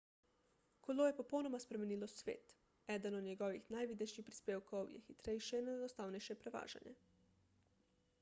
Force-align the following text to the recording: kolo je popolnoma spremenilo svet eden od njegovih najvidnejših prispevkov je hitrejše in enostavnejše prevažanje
kolo 0.85 1.03
je 1.07 1.15
popolnoma 1.17 1.59
spremenilo 1.65 2.07
svet 2.13 2.55
eden 2.95 3.17
od 3.19 3.23
njegovih 3.27 3.67
najvidnejših 3.75 4.25
prispevkov 4.31 4.89
je 4.95 5.03
hitrejše 5.11 5.61
in 5.65 5.69
enostavnejše 5.75 6.39
prevažanje 6.45 6.95